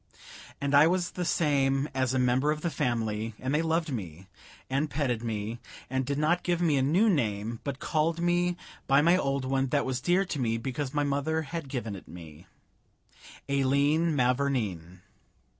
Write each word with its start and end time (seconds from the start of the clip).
And 0.59 0.73
I 0.73 0.87
was 0.87 1.11
the 1.11 1.23
same 1.25 1.87
as 1.93 2.11
a 2.11 2.17
member 2.17 2.49
of 2.49 2.61
the 2.61 2.71
family; 2.71 3.35
and 3.37 3.53
they 3.53 3.61
loved 3.61 3.91
me, 3.93 4.25
and 4.67 4.89
petted 4.89 5.21
me, 5.23 5.59
and 5.91 6.07
did 6.07 6.17
not 6.17 6.41
give 6.41 6.59
me 6.59 6.75
a 6.77 6.81
new 6.81 7.07
name, 7.07 7.59
but 7.63 7.77
called 7.77 8.19
me 8.19 8.57
by 8.87 9.03
my 9.03 9.15
old 9.15 9.45
one 9.45 9.67
that 9.67 9.85
was 9.85 10.01
dear 10.01 10.25
to 10.25 10.39
me 10.39 10.57
because 10.57 10.91
my 10.91 11.03
mother 11.03 11.43
had 11.43 11.69
given 11.69 11.95
it 11.95 12.07
me 12.07 12.47
Aileen 13.47 14.15
Mavourneen. 14.15 15.01